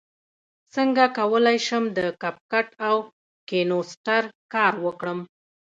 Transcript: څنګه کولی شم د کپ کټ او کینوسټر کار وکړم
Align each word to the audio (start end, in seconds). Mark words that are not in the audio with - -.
څنګه 0.73 1.03
کولی 1.17 1.57
شم 1.67 1.83
د 1.97 1.99
کپ 2.21 2.35
کټ 2.51 2.67
او 2.87 2.97
کینوسټر 3.47 4.23
کار 4.53 4.73
وکړم 4.85 5.19